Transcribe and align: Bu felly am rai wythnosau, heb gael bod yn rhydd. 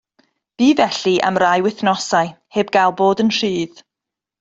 Bu 0.61 0.69
felly 0.85 1.13
am 1.29 1.39
rai 1.45 1.59
wythnosau, 1.67 2.27
heb 2.57 2.67
gael 2.79 2.93
bod 3.03 3.21
yn 3.27 3.35
rhydd. 3.39 3.75